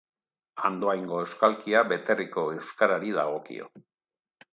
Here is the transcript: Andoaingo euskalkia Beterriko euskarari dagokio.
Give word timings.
Andoaingo 0.69 1.19
euskalkia 1.25 1.83
Beterriko 1.91 2.45
euskarari 2.55 3.13
dagokio. 3.19 3.69